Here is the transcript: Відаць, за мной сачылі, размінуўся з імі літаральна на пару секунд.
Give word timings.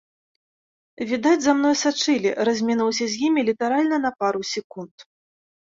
Відаць, 1.11 1.41
за 1.43 1.53
мной 1.59 1.75
сачылі, 1.83 2.29
размінуўся 2.51 3.05
з 3.17 3.21
імі 3.29 3.41
літаральна 3.51 3.95
на 4.07 4.11
пару 4.23 4.41
секунд. 4.55 4.93